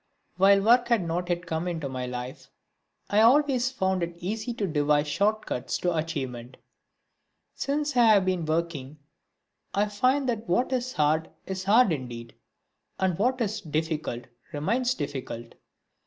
While 0.37 0.63
work 0.63 0.87
had 0.87 1.03
not 1.05 1.29
yet 1.29 1.45
come 1.45 1.67
into 1.67 1.87
my 1.87 2.07
life 2.07 2.49
I 3.11 3.19
always 3.21 3.69
found 3.71 4.01
it 4.01 4.15
easy 4.17 4.51
to 4.55 4.65
devise 4.65 5.07
short 5.07 5.45
cuts 5.45 5.77
to 5.77 5.95
achievement; 5.95 6.57
since 7.53 7.95
I 7.95 8.05
have 8.05 8.25
been 8.25 8.43
working 8.45 8.97
I 9.75 9.89
find 9.89 10.27
that 10.27 10.49
what 10.49 10.73
is 10.73 10.93
hard 10.93 11.29
is 11.45 11.65
hard 11.65 11.93
indeed, 11.93 12.33
and 12.99 13.15
what 13.19 13.39
is 13.41 13.61
difficult 13.61 14.23
remains 14.51 14.95
difficult. 14.95 15.53